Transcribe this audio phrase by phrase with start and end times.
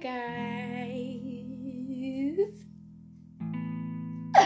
[0.00, 1.18] guys.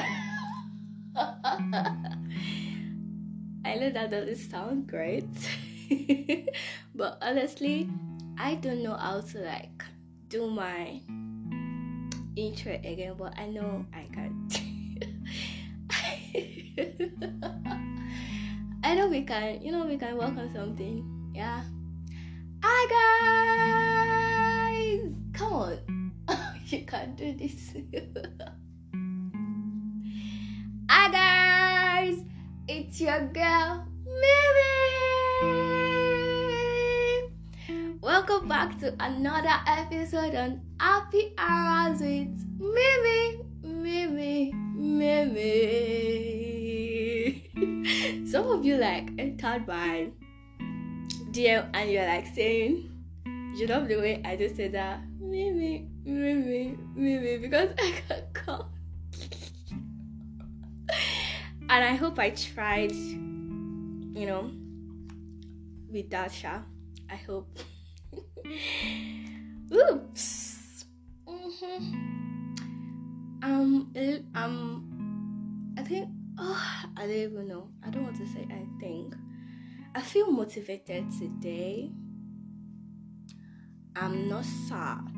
[3.65, 5.25] I know that doesn't sound great,
[6.95, 7.89] but honestly,
[8.39, 9.85] I don't know how to like
[10.29, 11.01] do my
[12.37, 14.61] intro again, but I know I can't.
[18.85, 21.31] I know we can, you know, we can work on something.
[21.35, 21.63] Yeah.
[26.93, 27.71] You can do this.
[30.91, 32.19] Hi guys!
[32.69, 34.21] It's your girl, Mimi!
[38.01, 45.43] Welcome back to another episode on Happy Hours with Mimi, Mimi, Mimi.
[48.27, 50.11] Some of you like entered my
[51.31, 52.91] DM and you're like saying,
[53.55, 55.92] you love the way I just said that, Mimi,
[56.23, 58.69] Mimi, Mimi, because I got caught.
[61.69, 64.53] and I hope I tried, you know,
[65.91, 66.61] with that, Sha.
[67.11, 67.59] I hope.
[69.73, 70.85] Oops.
[71.27, 71.95] Mm-hmm.
[73.43, 73.93] Um,
[74.37, 76.09] um, I think.
[76.39, 77.69] Oh, I don't even know.
[77.85, 78.47] I don't want to say.
[78.49, 79.17] I think.
[79.97, 81.91] I feel motivated today.
[83.97, 85.12] I'm not sad.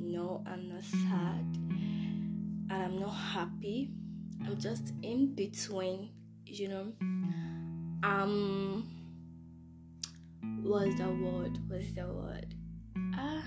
[0.00, 1.44] No, I'm not sad.
[2.70, 3.90] And I'm not happy.
[4.46, 6.10] I'm just in between,
[6.46, 6.92] you know.
[8.02, 8.88] Um
[10.62, 11.58] what's the word?
[11.68, 12.54] What's the word?
[13.14, 13.42] Ah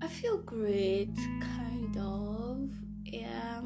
[0.00, 2.70] I feel great, kind of.
[3.04, 3.60] Yeah.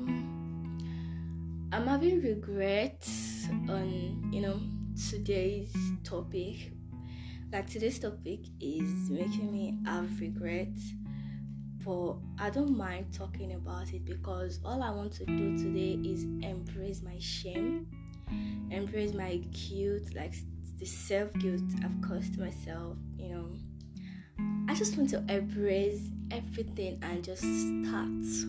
[1.73, 4.61] I'm having regrets on, you know,
[5.11, 6.73] today's topic.
[7.53, 10.95] Like today's topic is making me have regrets,
[11.85, 16.23] but I don't mind talking about it because all I want to do today is
[16.23, 17.89] embrace my shame,
[18.71, 20.35] embrace my guilt, like
[20.79, 23.51] the self guilt I've caused myself, you know.
[24.67, 28.49] I just want to embrace everything and just start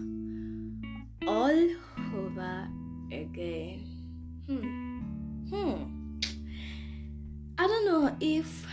[1.28, 1.68] all
[2.16, 2.70] over
[3.12, 3.86] again.
[4.48, 5.50] Hmm.
[5.50, 6.04] Hmm.
[7.58, 8.66] I don't know if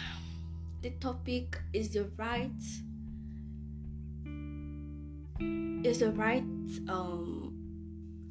[0.83, 2.51] the topic is the right
[5.85, 6.45] is the right
[6.89, 7.51] um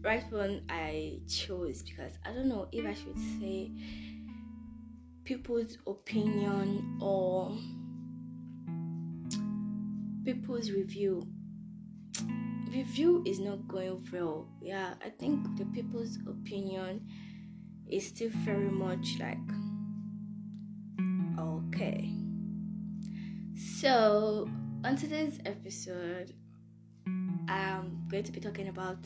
[0.01, 3.71] right one I chose because I don't know if I should say
[5.23, 7.55] people's opinion or
[10.23, 11.27] people's review
[12.71, 14.47] review is not going well.
[14.61, 17.07] Yeah, I think the people's opinion
[17.89, 19.38] is still very much like
[21.39, 22.13] okay.
[23.79, 24.50] So,
[24.84, 26.34] on today's episode,
[27.47, 28.97] I'm going to be talking about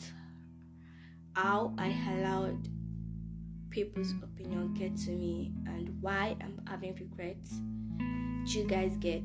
[1.36, 2.58] how I allowed
[3.70, 7.52] people's opinion get to me and why I'm having regrets.
[8.00, 9.22] Do you guys get?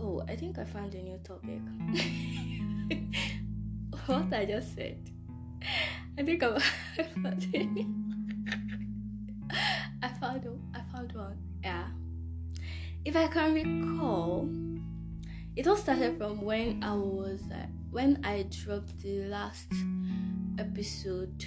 [0.00, 1.58] Oh, I think I found a new topic.
[4.06, 5.10] what I just said.
[6.16, 6.60] I think I
[7.24, 7.44] found.
[10.00, 10.46] I found
[10.76, 11.38] I found one.
[11.64, 11.88] Yeah.
[13.04, 14.48] If I can recall,
[15.56, 19.66] it all started from when I was uh, when I dropped the last
[20.56, 21.44] episode,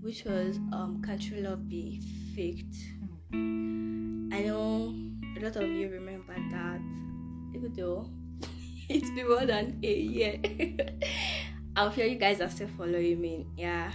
[0.00, 2.00] which was um Can't Love Be
[2.34, 2.74] Faked.
[3.34, 4.94] I know
[5.36, 6.80] a lot of you remember that
[7.54, 8.08] even though
[8.88, 10.40] it's been more than a year.
[11.76, 13.46] I'm sure you guys are still following me.
[13.58, 13.92] Yeah.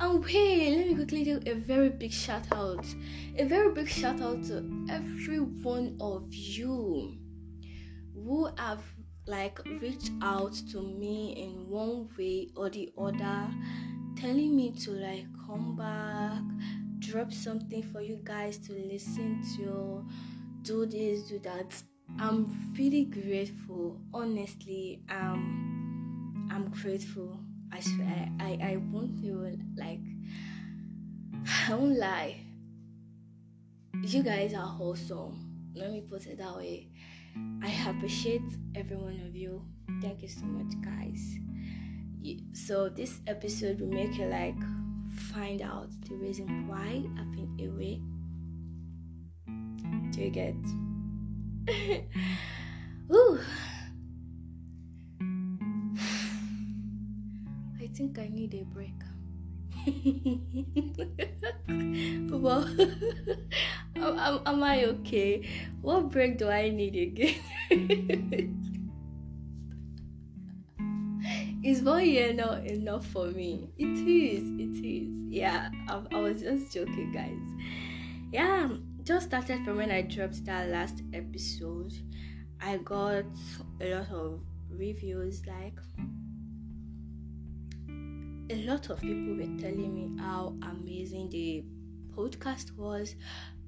[0.00, 2.86] And wait, let me quickly do a very big shout out.
[3.36, 7.18] A very big shout out to every one of you
[8.14, 8.82] who have
[9.26, 13.46] like reached out to me in one way or the other,
[14.16, 16.40] telling me to like come back,
[17.00, 20.02] drop something for you guys to listen to,
[20.62, 21.74] do this, do that.
[22.18, 24.00] I'm really grateful.
[24.14, 27.38] Honestly, um, I'm grateful.
[27.72, 30.00] I swear, I, I won't feel like
[31.68, 32.40] I won't lie.
[34.02, 35.70] You guys are awesome.
[35.74, 36.88] Let me put it that way.
[37.62, 38.42] I appreciate
[38.74, 39.64] every one of you.
[40.00, 41.38] Thank you so much, guys.
[42.52, 44.56] So this episode will make you like
[45.32, 48.00] find out the reason why I've been away.
[50.10, 50.54] Do you get?
[53.14, 53.40] Ooh.
[58.00, 58.96] Think I need a break.
[62.32, 62.64] well,
[63.96, 65.46] am, am, I okay?
[65.82, 67.34] What break do I need again?
[71.62, 73.68] is one year not enough for me?
[73.76, 75.10] It is, it is.
[75.28, 77.36] Yeah, I, I was just joking, guys.
[78.32, 78.70] Yeah,
[79.02, 81.92] just started from when I dropped that last episode.
[82.62, 83.26] I got
[83.82, 85.78] a lot of reviews like
[88.50, 91.62] a lot of people were telling me how amazing the
[92.16, 93.14] podcast was,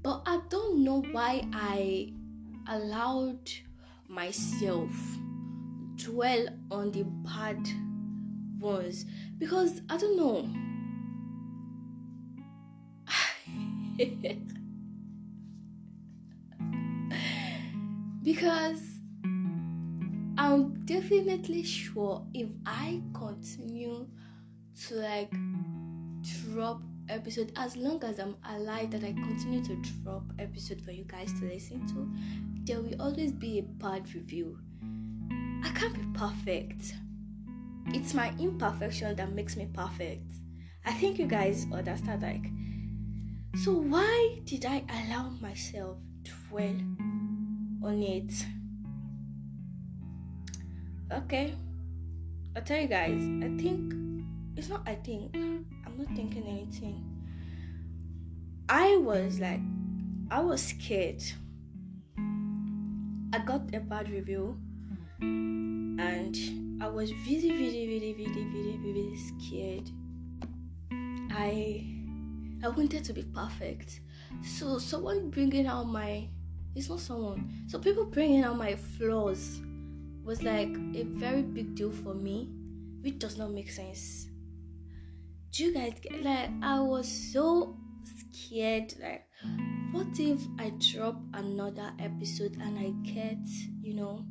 [0.03, 2.13] but I don't know why I
[2.69, 3.49] allowed
[4.09, 4.91] myself
[5.95, 7.61] dwell on the bad
[8.59, 9.05] ones
[9.39, 10.49] because I don't know.
[18.25, 18.83] because
[20.37, 24.09] I'm definitely sure if I continue
[24.81, 25.33] to like
[26.23, 31.05] drop episode as long as I'm alive that I continue to drop episode for you
[31.05, 32.11] guys to listen to
[32.65, 34.57] there will always be a bad review.
[35.65, 36.95] I can't be perfect.
[37.89, 40.37] It's my imperfection that makes me perfect.
[40.85, 42.47] I think you guys understand like
[43.63, 46.77] so why did I allow myself to dwell
[47.83, 48.33] on it?
[51.13, 51.55] Okay
[52.55, 53.23] I'll tell you guys.
[53.43, 53.95] I think
[54.57, 57.05] it's not I think I'm not thinking anything.
[58.69, 59.61] I was like
[60.31, 61.23] I was scared.
[63.35, 64.59] I got a bad review
[65.21, 66.37] and
[66.83, 69.91] I was really really really really really really scared.
[71.31, 71.87] I
[72.63, 74.01] I wanted to be perfect.
[74.43, 76.29] So someone bringing out my
[76.75, 77.51] it's not someone.
[77.69, 79.61] So people bringing out my flaws
[80.25, 82.49] was like a very big deal for me,
[83.01, 84.29] which does not make sense
[85.53, 89.27] do you guys get like I was so scared like
[89.93, 93.47] what if I drop another episode and I get
[93.83, 94.25] you know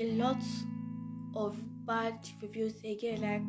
[0.00, 0.42] a lot
[1.36, 3.42] of bad reviews again like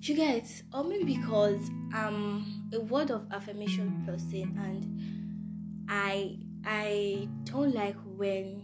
[0.00, 7.74] you guys or maybe because I'm a word of affirmation person and I I don't
[7.74, 8.62] like when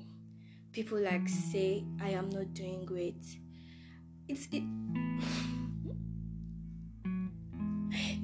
[0.73, 3.25] people like say I am not doing great.
[4.27, 4.63] It's it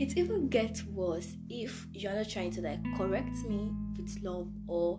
[0.00, 4.98] it even gets worse if you're not trying to like correct me with love or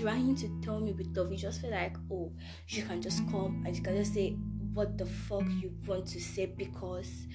[0.00, 1.30] trying to tell me with love.
[1.30, 2.32] You just feel like, oh,
[2.68, 4.30] you can just come and you can just say
[4.72, 7.26] what the fuck you want to say because,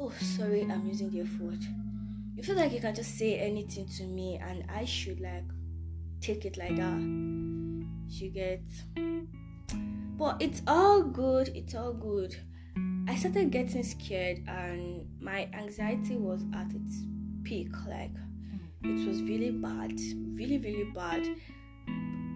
[0.00, 1.62] oh, sorry, I'm using the F word.
[2.34, 5.44] You feel like you can just say anything to me and I should like
[6.22, 7.00] take it like that.
[8.08, 8.62] You get.
[10.16, 12.34] But it's all good, it's all good.
[13.08, 16.98] I started getting scared and my anxiety was at its
[17.42, 17.70] peak.
[17.88, 18.14] Like
[18.82, 18.98] hmm.
[19.00, 19.98] it was really bad,
[20.34, 21.26] really, really bad.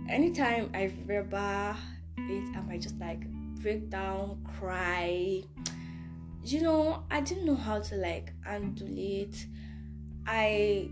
[0.09, 1.77] Anytime I remember
[2.17, 3.21] it, I might just like
[3.61, 5.43] break down, cry.
[6.43, 9.45] You know, I didn't know how to like handle it.
[10.27, 10.89] I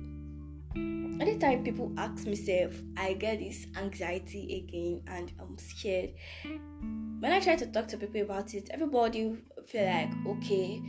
[0.76, 6.12] anytime people ask me if I get this anxiety again and I'm scared
[7.20, 9.36] when I try to talk to people about it, everybody
[9.70, 10.82] feel like, okay,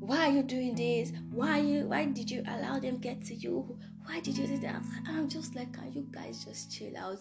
[0.00, 1.12] why are you doing this?
[1.30, 1.86] Why you?
[1.86, 3.78] Why did you allow them get to you?
[4.04, 4.82] Why did you do that?
[5.06, 7.20] I'm just like, can you guys just chill out?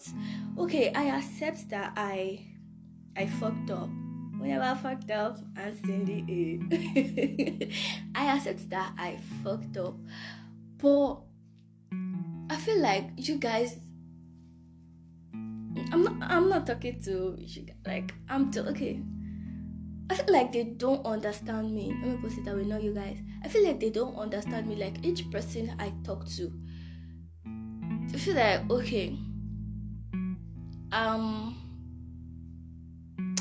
[0.57, 2.45] Okay, I accept that I,
[3.15, 3.89] I fucked up.
[4.39, 6.25] Whenever I fucked up, I'm Cindy
[6.71, 7.69] A.
[8.19, 9.95] I accept that I fucked up,
[10.77, 11.17] but
[12.49, 13.77] I feel like you guys
[15.91, 19.01] I'm not I'm not talking to you like I'm to okay.
[20.09, 21.93] I feel like they don't understand me.
[22.01, 23.17] Let me put it that way, not you guys.
[23.43, 24.75] I feel like they don't understand me.
[24.75, 26.51] Like each person I talk to,
[27.45, 29.15] I feel like okay.
[30.91, 31.55] Um,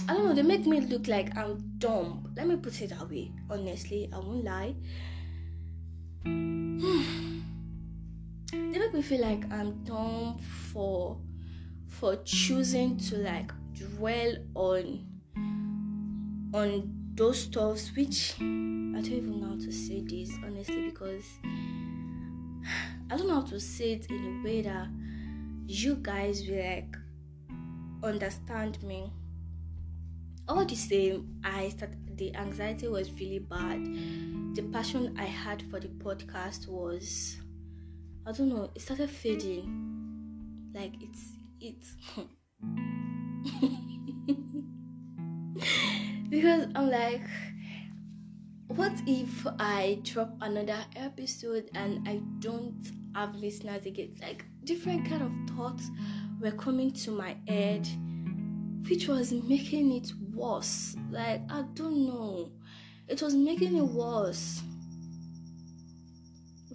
[0.09, 0.35] I don't know.
[0.35, 2.35] They make me look like I'm dumb.
[2.37, 3.33] Let me put it that way.
[3.49, 4.75] Honestly, I won't lie.
[8.53, 10.39] they make me feel like I'm dumb
[10.71, 11.19] for
[11.89, 15.07] for choosing to like dwell on
[16.55, 21.25] on those stuffs which I don't even know how to say this honestly because
[23.11, 24.89] I don't know how to say it in a way that
[25.67, 26.97] you guys will like
[28.03, 29.13] understand me.
[30.49, 33.85] All the same, I started the anxiety was really bad.
[34.55, 37.37] The passion I had for the podcast was
[38.27, 40.71] I don't know, it started fading.
[40.75, 41.85] Like it's it
[46.41, 47.23] because I'm like
[48.69, 54.15] what if I drop another episode and I don't have listeners again?
[54.23, 55.91] Like different kind of thoughts
[56.41, 57.89] were coming to my head,
[58.89, 60.95] which was making it worse.
[61.11, 62.53] Like I don't know,
[63.09, 64.63] it was making it worse.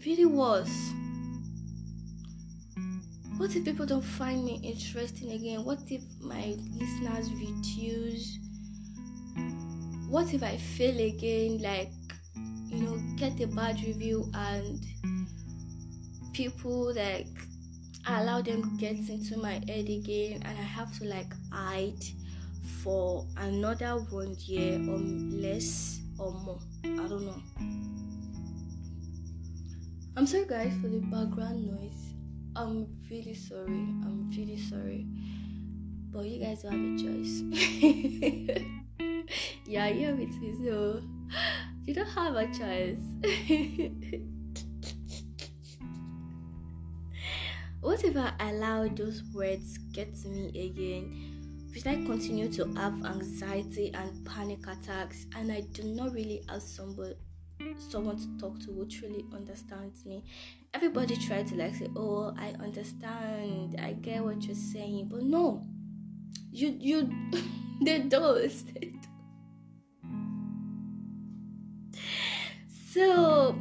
[0.05, 0.91] Really worse.
[3.37, 5.63] What if people don't find me interesting again?
[5.63, 8.42] What if my listeners reduce?
[10.13, 11.57] What if I fail again?
[11.59, 11.91] Like,
[12.67, 14.79] you know, get a bad review and
[16.33, 17.25] people like
[18.05, 22.05] I allow them to get into my head again and I have to like hide
[22.83, 26.59] for another one year or less or more.
[26.83, 27.41] I don't know.
[30.15, 32.13] I'm sorry guys for the background noise.
[32.55, 33.65] I'm really sorry.
[33.65, 35.07] I'm really sorry.
[36.11, 38.63] But you guys don't have a choice.
[39.65, 41.01] yeah, you're with me, so
[41.85, 42.99] you don't have a choice.
[47.81, 51.29] what if I allow those words get to me again?
[51.73, 56.61] Should I continue to have anxiety and panic attacks and I do not really have
[56.61, 57.15] somebody
[57.89, 60.23] someone to talk to who truly understands me.
[60.73, 65.65] Everybody try to like say, Oh, I understand, I get what you're saying, but no.
[66.51, 67.09] You you
[67.85, 68.51] they don't.
[72.93, 73.57] So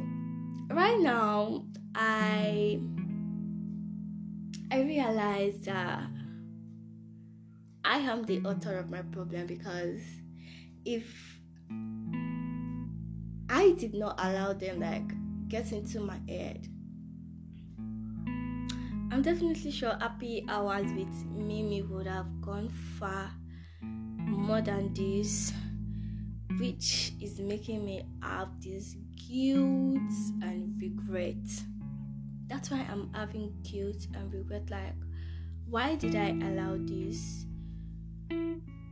[0.69, 2.79] right now I
[4.71, 6.03] I realize that
[7.83, 10.01] I am the author of my problem because
[10.85, 11.39] if
[13.49, 16.67] I did not allow them like get into my head
[19.11, 23.31] I'm definitely sure happy hours with Mimi would have gone far
[23.81, 25.51] more than this
[26.59, 28.95] which is making me have this
[29.27, 30.11] guilt
[30.41, 31.35] and regret.
[32.47, 34.69] That's why I'm having guilt and regret.
[34.69, 34.95] Like,
[35.67, 37.45] why did I allow this?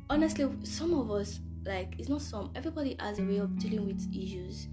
[0.09, 4.07] Honestly, some of us, like, it's not some, everybody has a way of dealing with
[4.15, 4.67] issues.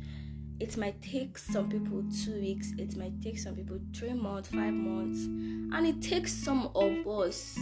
[0.61, 4.75] It might take some people two weeks, it might take some people three months, five
[4.75, 7.59] months, and it takes some of us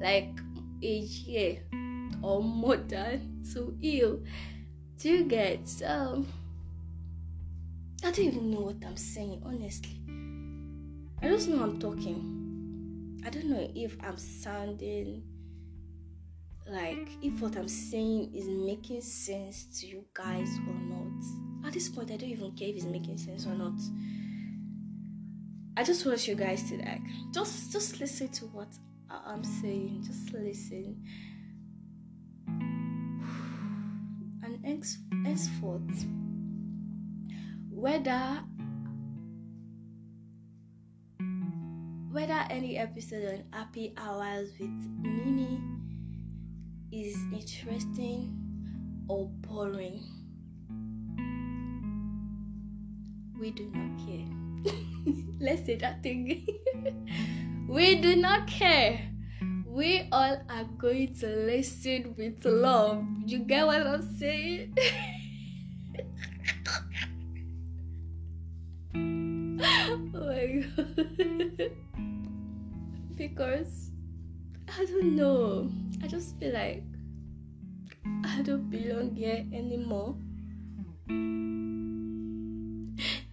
[0.00, 0.40] like
[0.82, 1.62] a year
[2.22, 4.20] or more than to heal.
[4.98, 6.24] Do you get so?
[8.04, 10.00] I don't even know what I'm saying, honestly.
[11.20, 13.20] I just know I'm talking.
[13.26, 15.24] I don't know if I'm sounding
[16.70, 21.66] like if what I'm saying is making sense to you guys or not.
[21.66, 23.78] At this point, I don't even care if it's making sense or not.
[25.76, 27.02] I just want you guys to like
[27.32, 28.68] just just listen to what
[29.10, 30.04] I'm saying.
[30.06, 31.04] Just listen.
[34.44, 36.06] And henceforth
[37.78, 38.42] whether
[42.10, 44.68] whether any episode on happy hours with
[45.00, 45.60] Mimi
[46.90, 48.34] is interesting
[49.06, 50.02] or boring.
[53.38, 54.26] We do not care.
[55.40, 56.46] Let's say that thing.
[57.68, 58.98] We do not care.
[59.66, 63.04] We all are going to listen with love.
[63.26, 64.74] You get what i'm saying
[73.16, 73.90] because
[74.76, 75.70] I don't know.
[76.02, 76.82] I just feel like
[78.24, 80.16] I don't belong here anymore.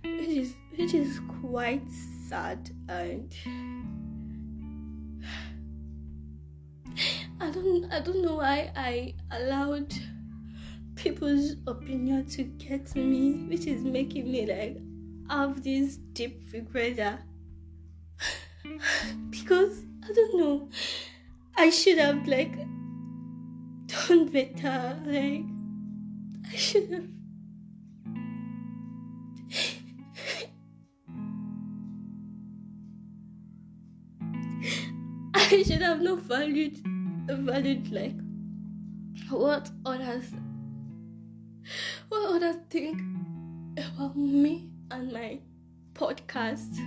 [0.03, 1.89] Which is which is quite
[2.29, 3.33] sad and
[7.39, 9.93] I don't I don't know why I allowed
[10.95, 14.77] people's opinion to get me, which is making me like
[15.29, 17.17] have this deep regret uh,
[19.29, 20.69] because I don't know.
[21.57, 22.55] I should have like
[23.87, 24.99] done better.
[25.05, 25.43] Like
[26.51, 27.07] I should have.
[35.33, 36.81] I should have not valued
[37.27, 38.15] valued like
[39.29, 40.31] what others
[42.09, 43.01] what others think
[43.77, 45.39] about me on my
[45.93, 46.77] podcast.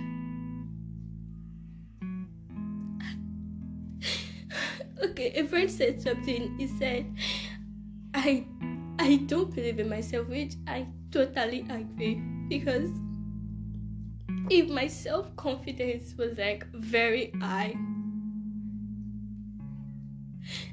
[5.03, 6.57] okay, a friend said something.
[6.57, 7.05] He said,
[8.13, 8.45] I
[8.99, 12.89] I don't believe in myself, which I totally agree because
[14.49, 17.75] if my self confidence was like very high,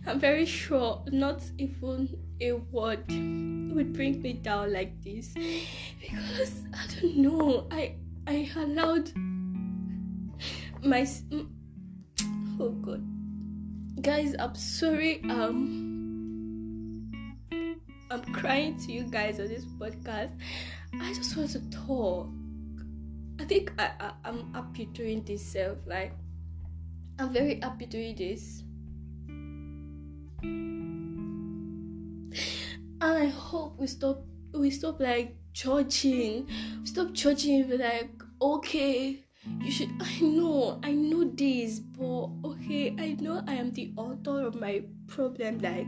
[0.07, 5.35] I'm very sure not even a word would bring me down like this
[6.01, 7.67] because I don't know.
[7.71, 7.97] I
[8.27, 9.11] I allowed
[10.83, 11.07] my
[12.61, 13.03] oh god,
[14.01, 14.35] guys.
[14.39, 15.23] I'm sorry.
[15.25, 15.93] Um.
[18.09, 20.31] I'm crying to you guys on this podcast.
[20.95, 22.29] I just want to talk.
[23.41, 25.79] I think I, I am happy doing this self.
[25.87, 26.13] Like
[27.19, 28.63] I'm very happy doing this.
[33.01, 34.25] And I hope we stop
[34.55, 36.49] we stop like judging.
[36.85, 38.11] Stop judging But like,
[38.41, 39.23] okay,
[39.61, 44.47] you should I know, I know this, but okay, I know I am the author
[44.47, 45.59] of my problem.
[45.59, 45.87] Like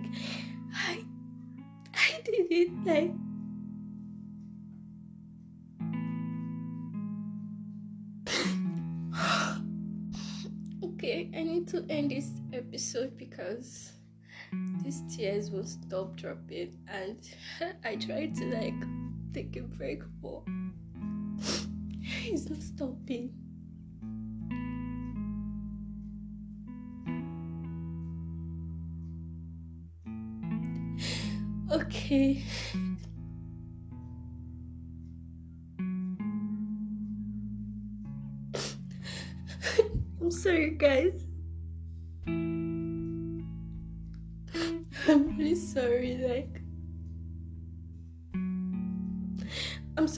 [0.75, 1.05] I
[1.95, 3.13] I did it like
[10.85, 13.98] okay, I need to end this episode because
[14.83, 17.19] these tears will stop dropping and
[17.85, 18.75] I tried to like
[19.35, 20.43] take a break but
[22.03, 23.33] it's not stopping.
[31.71, 32.43] Okay.
[40.21, 41.28] I'm sorry, guys.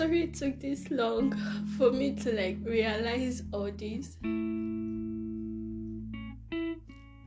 [0.00, 1.30] Sorry it took this long
[1.76, 4.16] for me to like realize all this.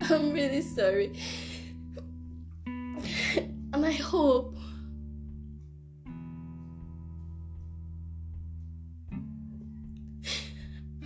[0.09, 1.13] I'm really sorry
[2.65, 4.55] and I hope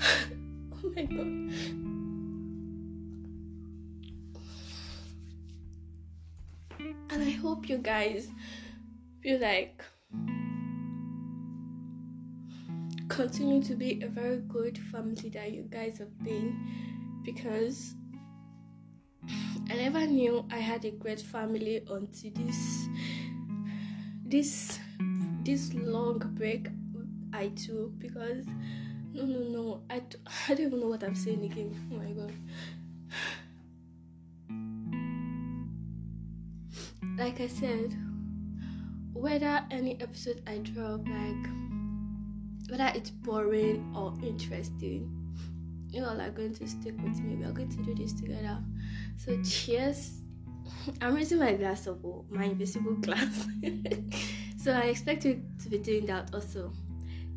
[0.01, 1.27] oh my god
[7.09, 8.29] and I hope you guys
[9.21, 9.83] feel like
[13.17, 16.55] continue to be a very good family that you guys have been
[17.24, 17.96] because
[19.72, 22.87] I never knew I had a great family until this
[24.24, 24.79] this
[25.44, 26.68] this long break
[27.33, 28.46] I took because
[29.13, 30.03] no no no I,
[30.48, 31.74] I don't even know what I'm saying again.
[31.92, 32.33] Oh my god.
[37.18, 37.98] Like I said,
[39.13, 41.67] whether any episode I drop, like
[42.70, 45.10] whether it's boring or interesting,
[45.90, 47.36] you all are going to stick with me.
[47.36, 48.58] We are going to do this together.
[49.18, 50.22] So cheers.
[51.01, 53.48] I'm raising my glass of oh, my invisible glass.
[54.58, 56.74] so I expect you to be doing that also.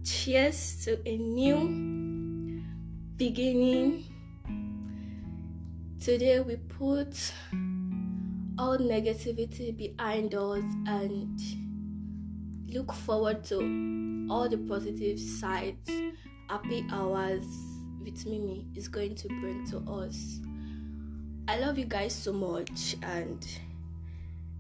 [0.05, 2.63] Cheers to a new
[3.17, 4.05] beginning.
[6.01, 7.33] Today we put
[8.59, 11.41] all negativity behind us and
[12.69, 15.91] look forward to all the positive sides,
[16.49, 17.45] happy hours
[18.01, 20.39] with Mimi is going to bring to us.
[21.49, 23.45] I love you guys so much and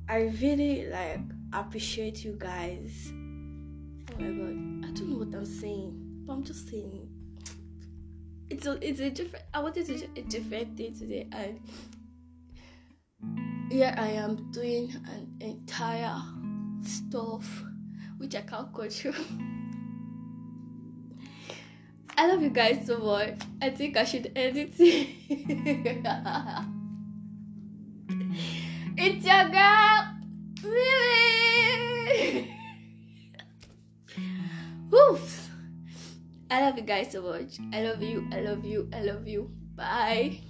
[0.09, 1.21] I really like
[1.53, 3.13] appreciate you guys.
[3.13, 7.09] Oh my god, I don't know what I'm saying, but I'm just saying
[8.51, 11.61] it's a it's a different I wanted to do a different day today and
[13.71, 16.21] here I am doing an entire
[16.83, 17.63] stuff
[18.19, 19.15] which I can't control.
[22.16, 23.40] I love you guys so much.
[23.62, 25.09] I think I should edit it.
[28.96, 30.14] it's your girl,
[30.62, 32.55] Mimi.
[34.90, 35.51] Woof.
[36.51, 37.59] I love you guys so much.
[37.73, 38.29] I love you.
[38.33, 38.88] I love you.
[38.92, 39.51] I love you.
[39.77, 40.40] Bye.